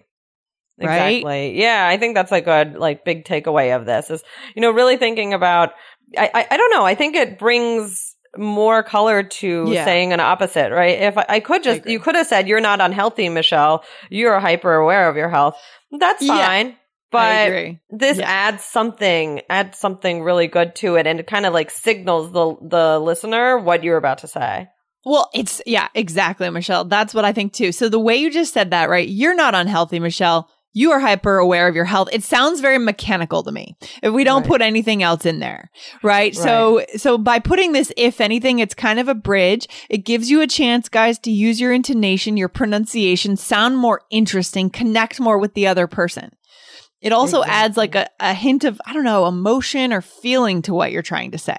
Right? 0.80 1.12
Exactly. 1.14 1.60
Yeah, 1.60 1.88
I 1.88 1.96
think 1.98 2.14
that's 2.14 2.30
like 2.30 2.46
a 2.46 2.64
good 2.64 2.76
like 2.76 3.04
big 3.04 3.24
takeaway 3.24 3.74
of 3.76 3.84
this 3.84 4.10
is 4.10 4.22
you 4.54 4.62
know 4.62 4.70
really 4.70 4.96
thinking 4.96 5.34
about 5.34 5.72
I 6.16 6.30
I, 6.34 6.46
I 6.50 6.56
don't 6.56 6.70
know 6.70 6.84
I 6.84 6.94
think 6.94 7.16
it 7.16 7.38
brings 7.38 8.14
more 8.36 8.82
color 8.82 9.22
to 9.22 9.64
Yeah. 9.72 9.84
saying 9.84 10.12
an 10.12 10.20
opposite 10.20 10.70
right 10.70 11.00
if 11.00 11.18
I, 11.18 11.24
I 11.28 11.40
could 11.40 11.62
just 11.62 11.80
agree. 11.80 11.92
you 11.92 12.00
could 12.00 12.14
have 12.14 12.26
said 12.26 12.46
you're 12.46 12.60
not 12.60 12.80
unhealthy 12.80 13.28
Michelle 13.28 13.84
you're 14.10 14.38
hyper 14.38 14.74
aware 14.74 15.08
of 15.08 15.16
your 15.16 15.28
health 15.30 15.56
that's 15.98 16.24
fine 16.26 16.68
I 16.70 16.76
but 17.10 17.50
this 17.90 18.18
Yeah. 18.18 18.28
adds 18.28 18.62
something 18.64 19.40
adds 19.48 19.78
something 19.78 20.22
really 20.22 20.46
good 20.46 20.74
to 20.76 20.96
it 20.96 21.06
and 21.06 21.18
it 21.20 21.26
kind 21.26 21.46
of 21.46 21.54
like 21.54 21.70
signals 21.70 22.32
the 22.32 22.54
the 22.60 22.98
listener 23.00 23.58
what 23.58 23.82
you're 23.82 23.96
about 23.96 24.18
to 24.18 24.28
say 24.28 24.68
Well, 25.04 25.30
it's 25.32 25.62
yeah, 25.64 25.88
exactly, 25.94 26.50
Michelle. 26.50 26.84
That's 26.84 27.14
what 27.14 27.24
I 27.24 27.32
think 27.32 27.54
too. 27.54 27.72
So 27.72 27.88
the 27.88 27.98
way 28.00 28.16
you 28.16 28.30
just 28.30 28.52
said 28.52 28.72
that, 28.72 28.90
right? 28.90 29.08
You're 29.08 29.34
not 29.36 29.54
unhealthy, 29.54 30.00
Michelle. 30.00 30.50
You 30.78 30.92
are 30.92 31.00
hyper 31.00 31.38
aware 31.38 31.66
of 31.68 31.74
your 31.74 31.86
health. 31.86 32.08
It 32.12 32.22
sounds 32.22 32.60
very 32.60 32.78
mechanical 32.78 33.42
to 33.42 33.50
me. 33.50 33.74
If 34.02 34.12
we 34.12 34.22
don't 34.22 34.42
Right. 34.42 34.48
put 34.48 34.62
anything 34.62 35.02
else 35.02 35.26
in 35.26 35.40
there, 35.40 35.70
right? 36.02 36.34
So 36.36 36.84
so 36.96 37.18
by 37.18 37.38
putting 37.40 37.72
this 37.72 37.92
if 37.96 38.20
anything, 38.20 38.60
it's 38.60 38.74
kind 38.74 39.00
of 39.00 39.08
a 39.08 39.14
bridge. 39.14 39.66
It 39.90 40.04
gives 40.04 40.30
you 40.30 40.40
a 40.40 40.46
chance, 40.46 40.88
guys, 40.88 41.18
to 41.20 41.30
use 41.32 41.60
your 41.60 41.72
intonation, 41.72 42.36
your 42.36 42.48
pronunciation, 42.48 43.36
sound 43.36 43.76
more 43.78 44.02
interesting, 44.10 44.70
connect 44.70 45.18
more 45.18 45.38
with 45.38 45.54
the 45.54 45.66
other 45.66 45.86
person. 45.86 46.30
It 47.00 47.12
also 47.12 47.42
adds 47.44 47.76
like 47.76 47.94
a, 47.94 48.06
a 48.20 48.34
hint 48.34 48.64
of, 48.64 48.80
I 48.86 48.92
don't 48.92 49.04
know, 49.04 49.26
emotion 49.26 49.92
or 49.92 50.00
feeling 50.00 50.62
to 50.62 50.74
what 50.74 50.90
you're 50.92 51.02
trying 51.02 51.30
to 51.32 51.38
say. 51.38 51.56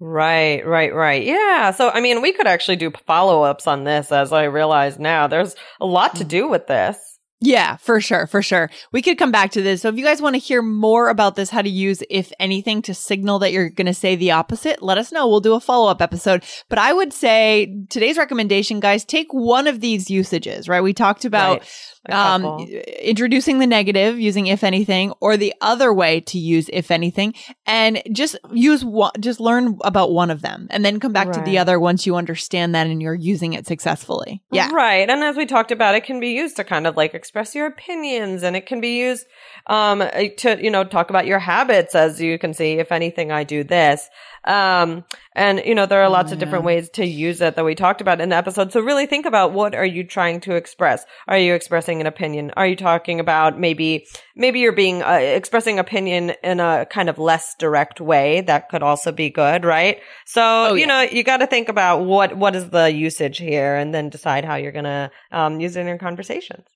Right, 0.00 0.66
right, 0.66 0.92
right. 0.92 1.22
Yeah. 1.24 1.70
So, 1.70 1.88
I 1.90 2.00
mean, 2.00 2.22
we 2.22 2.32
could 2.32 2.48
actually 2.48 2.76
do 2.76 2.90
follow 3.06 3.42
ups 3.44 3.66
on 3.68 3.84
this 3.84 4.10
as 4.10 4.32
I 4.32 4.44
realize 4.44 4.98
now. 4.98 5.28
There's 5.28 5.54
a 5.80 5.86
lot 5.86 6.14
Mm. 6.14 6.18
to 6.18 6.24
do 6.24 6.48
with 6.48 6.66
this. 6.66 6.96
Yeah, 7.44 7.76
for 7.76 8.00
sure, 8.00 8.28
for 8.28 8.40
sure. 8.40 8.70
We 8.92 9.02
could 9.02 9.18
come 9.18 9.32
back 9.32 9.50
to 9.52 9.62
this. 9.62 9.82
So 9.82 9.88
if 9.88 9.96
you 9.96 10.04
guys 10.04 10.22
want 10.22 10.34
to 10.34 10.38
hear 10.38 10.62
more 10.62 11.08
about 11.08 11.34
this, 11.34 11.50
how 11.50 11.60
to 11.60 11.68
use 11.68 12.00
if 12.08 12.32
anything 12.38 12.82
to 12.82 12.94
signal 12.94 13.40
that 13.40 13.50
you're 13.50 13.68
going 13.68 13.88
to 13.88 13.94
say 13.94 14.14
the 14.14 14.30
opposite, 14.30 14.80
let 14.80 14.96
us 14.96 15.10
know. 15.10 15.26
We'll 15.26 15.40
do 15.40 15.54
a 15.54 15.60
follow 15.60 15.90
up 15.90 16.00
episode. 16.00 16.44
But 16.68 16.78
I 16.78 16.92
would 16.92 17.12
say 17.12 17.84
today's 17.90 18.16
recommendation, 18.16 18.78
guys, 18.78 19.04
take 19.04 19.26
one 19.32 19.66
of 19.66 19.80
these 19.80 20.08
usages, 20.08 20.68
right? 20.68 20.82
We 20.82 20.92
talked 20.92 21.24
about 21.24 21.60
Right. 21.60 21.68
Um, 22.08 22.58
introducing 23.00 23.60
the 23.60 23.66
negative 23.66 24.18
using 24.18 24.48
if 24.48 24.64
anything, 24.64 25.12
or 25.20 25.36
the 25.36 25.54
other 25.60 25.94
way 25.94 26.20
to 26.22 26.38
use 26.38 26.68
if 26.72 26.90
anything, 26.90 27.34
and 27.64 28.02
just 28.12 28.36
use 28.52 28.84
one, 28.84 29.12
just 29.20 29.38
learn 29.38 29.78
about 29.84 30.10
one 30.10 30.30
of 30.30 30.42
them 30.42 30.66
and 30.70 30.84
then 30.84 30.98
come 30.98 31.12
back 31.12 31.30
to 31.30 31.40
the 31.42 31.58
other 31.58 31.78
once 31.78 32.04
you 32.04 32.16
understand 32.16 32.74
that 32.74 32.88
and 32.88 33.00
you're 33.00 33.14
using 33.14 33.52
it 33.52 33.68
successfully. 33.68 34.42
Yeah. 34.50 34.70
Right. 34.72 35.08
And 35.08 35.22
as 35.22 35.36
we 35.36 35.46
talked 35.46 35.70
about, 35.70 35.94
it 35.94 36.04
can 36.04 36.18
be 36.18 36.30
used 36.30 36.56
to 36.56 36.64
kind 36.64 36.88
of 36.88 36.96
like 36.96 37.14
express 37.14 37.54
your 37.54 37.66
opinions 37.66 38.42
and 38.42 38.56
it 38.56 38.66
can 38.66 38.80
be 38.80 38.98
used 38.98 39.24
um 39.68 40.00
to, 40.38 40.58
you 40.60 40.70
know, 40.70 40.82
talk 40.82 41.10
about 41.10 41.26
your 41.26 41.38
habits 41.38 41.94
as 41.94 42.20
you 42.20 42.36
can 42.36 42.52
see, 42.52 42.72
if 42.74 42.90
anything, 42.90 43.30
I 43.30 43.44
do 43.44 43.62
this. 43.62 44.08
Um 44.44 45.04
and 45.34 45.62
you 45.64 45.74
know, 45.74 45.86
there 45.86 46.02
are 46.02 46.10
lots 46.10 46.32
of 46.32 46.38
different 46.38 46.64
ways 46.64 46.90
to 46.90 47.06
use 47.06 47.40
it 47.40 47.56
that 47.56 47.64
we 47.64 47.74
talked 47.74 48.00
about 48.00 48.20
in 48.20 48.28
the 48.28 48.36
episode. 48.36 48.72
So 48.72 48.80
really 48.80 49.06
think 49.06 49.24
about 49.24 49.52
what 49.52 49.74
are 49.74 49.86
you 49.86 50.04
trying 50.04 50.40
to 50.40 50.54
express? 50.54 51.04
Are 51.28 51.38
you 51.38 51.54
expressing 51.54 52.00
an 52.00 52.06
opinion? 52.06 52.52
Are 52.56 52.66
you 52.66 52.76
talking 52.76 53.20
about 53.20 53.58
maybe 53.58 54.06
maybe 54.36 54.60
you're 54.60 54.72
being 54.72 55.02
uh, 55.02 55.12
expressing 55.12 55.78
opinion 55.78 56.32
in 56.42 56.60
a 56.60 56.86
kind 56.90 57.08
of 57.08 57.18
less 57.18 57.54
direct 57.58 58.00
way 58.00 58.42
that 58.42 58.68
could 58.68 58.82
also 58.82 59.12
be 59.12 59.30
good, 59.30 59.64
right? 59.64 60.00
So, 60.26 60.74
you 60.74 60.80
yeah. 60.80 60.86
know, 60.86 61.00
you 61.02 61.22
got 61.22 61.38
to 61.38 61.46
think 61.46 61.68
about 61.68 62.04
what 62.04 62.36
what 62.36 62.56
is 62.56 62.70
the 62.70 62.92
usage 62.92 63.38
here 63.38 63.76
and 63.76 63.94
then 63.94 64.10
decide 64.10 64.44
how 64.44 64.56
you're 64.56 64.72
going 64.72 64.84
to 64.84 65.10
um, 65.30 65.60
use 65.60 65.76
it 65.76 65.80
in 65.80 65.86
your 65.86 65.98
conversations. 65.98 66.66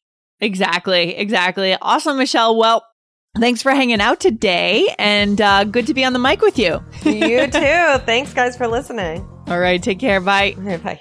Exactly. 0.40 1.17
Exactly. 1.17 1.77
Awesome, 1.81 2.19
Michelle. 2.19 2.57
Well, 2.57 2.85
thanks 3.38 3.62
for 3.62 3.72
hanging 3.72 4.01
out 4.01 4.20
today 4.20 4.94
and 4.99 5.40
uh, 5.40 5.64
good 5.64 5.87
to 5.87 5.94
be 5.94 6.05
on 6.05 6.12
the 6.12 6.18
mic 6.18 6.40
with 6.40 6.59
you. 6.59 6.81
you 7.05 7.46
too. 7.46 7.99
Thanks 8.05 8.33
guys 8.35 8.57
for 8.57 8.66
listening. 8.66 9.27
All 9.49 9.59
right. 9.61 9.83
Take 9.83 10.01
care. 10.01 10.20
Bye. 10.20 10.55
Bye. 10.83 11.01